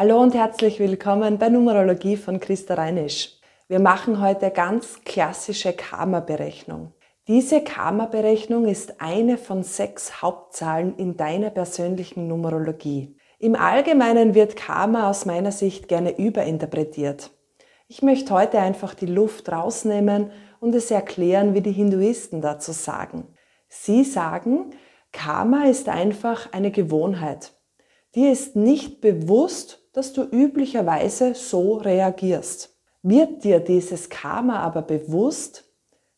[0.00, 3.32] Hallo und herzlich willkommen bei Numerologie von Christa Reinisch.
[3.66, 6.92] Wir machen heute ganz klassische Karma-Berechnung.
[7.26, 13.16] Diese Karma-Berechnung ist eine von sechs Hauptzahlen in deiner persönlichen Numerologie.
[13.40, 17.32] Im Allgemeinen wird Karma aus meiner Sicht gerne überinterpretiert.
[17.88, 20.30] Ich möchte heute einfach die Luft rausnehmen
[20.60, 23.26] und es erklären, wie die Hinduisten dazu sagen.
[23.66, 24.70] Sie sagen,
[25.10, 27.57] Karma ist einfach eine Gewohnheit.
[28.14, 32.76] Dir ist nicht bewusst, dass du üblicherweise so reagierst.
[33.02, 35.64] Wird dir dieses Karma aber bewusst,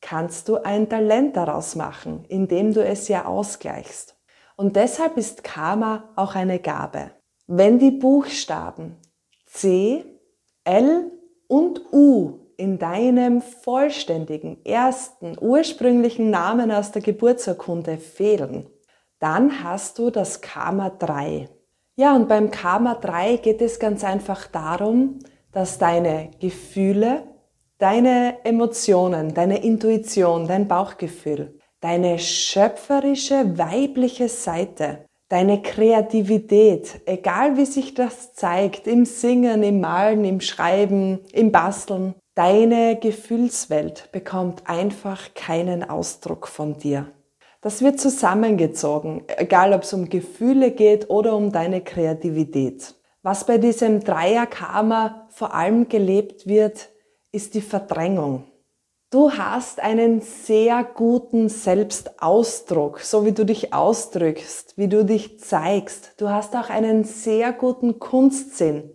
[0.00, 4.16] kannst du ein Talent daraus machen, indem du es ja ausgleichst.
[4.56, 7.12] Und deshalb ist Karma auch eine Gabe.
[7.46, 8.96] Wenn die Buchstaben
[9.46, 10.04] C,
[10.64, 11.10] L
[11.48, 18.66] und U in deinem vollständigen, ersten, ursprünglichen Namen aus der Geburtsurkunde fehlen,
[19.18, 21.48] dann hast du das Karma 3.
[21.94, 25.18] Ja, und beim Karma 3 geht es ganz einfach darum,
[25.52, 27.24] dass deine Gefühle,
[27.76, 37.92] deine Emotionen, deine Intuition, dein Bauchgefühl, deine schöpferische weibliche Seite, deine Kreativität, egal wie sich
[37.92, 45.88] das zeigt, im Singen, im Malen, im Schreiben, im Basteln, deine Gefühlswelt bekommt einfach keinen
[45.88, 47.12] Ausdruck von dir.
[47.62, 52.96] Das wird zusammengezogen, egal ob es um Gefühle geht oder um deine Kreativität.
[53.22, 56.88] Was bei diesem Dreier-Karma vor allem gelebt wird,
[57.30, 58.44] ist die Verdrängung.
[59.10, 66.14] Du hast einen sehr guten Selbstausdruck, so wie du dich ausdrückst, wie du dich zeigst.
[66.16, 68.90] Du hast auch einen sehr guten Kunstsinn.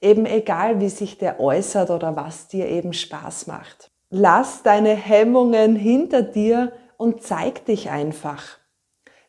[0.00, 3.90] Eben egal, wie sich der äußert oder was dir eben Spaß macht.
[4.10, 8.58] Lass deine Hemmungen hinter dir und zeig dich einfach.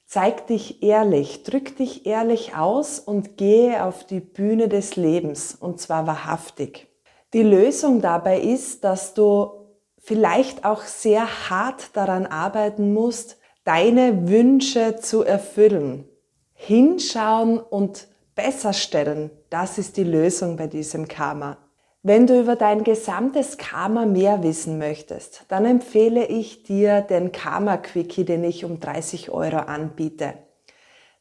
[0.05, 5.81] Zeig dich ehrlich, drück dich ehrlich aus und gehe auf die Bühne des Lebens und
[5.81, 6.87] zwar wahrhaftig.
[7.33, 9.51] Die Lösung dabei ist, dass du
[9.97, 16.07] vielleicht auch sehr hart daran arbeiten musst, deine Wünsche zu erfüllen.
[16.53, 21.57] Hinschauen und besser stellen, das ist die Lösung bei diesem Karma.
[22.03, 27.77] Wenn du über dein gesamtes Karma mehr wissen möchtest, dann empfehle ich dir den Karma
[27.77, 30.35] Quickie, den ich um 30 Euro anbiete.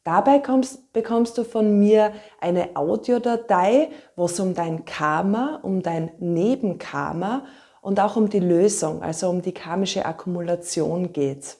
[0.05, 6.13] Dabei kommst, bekommst du von mir eine Audiodatei, wo es um dein Karma, um dein
[6.21, 7.45] Nebenkarma
[7.81, 11.57] und auch um die Lösung, also um die karmische Akkumulation geht.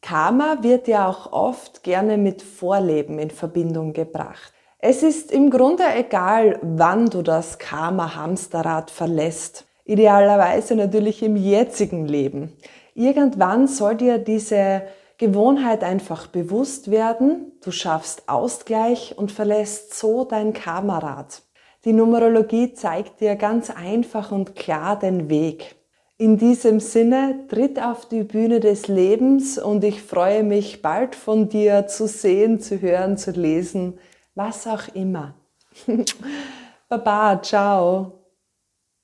[0.00, 4.54] Karma wird ja auch oft gerne mit Vorleben in Verbindung gebracht.
[4.82, 9.66] Es ist im Grunde egal, wann du das Karma-Hamsterrad verlässt.
[9.84, 12.56] Idealerweise natürlich im jetzigen Leben.
[12.94, 14.82] Irgendwann soll dir diese
[15.18, 17.52] Gewohnheit einfach bewusst werden.
[17.62, 21.42] Du schaffst Ausgleich und verlässt so dein Karma-Rad.
[21.84, 25.74] Die Numerologie zeigt dir ganz einfach und klar den Weg.
[26.16, 31.50] In diesem Sinne, tritt auf die Bühne des Lebens und ich freue mich bald von
[31.50, 33.98] dir zu sehen, zu hören, zu lesen
[34.40, 35.34] was auch immer.
[36.88, 38.19] Baba, ciao.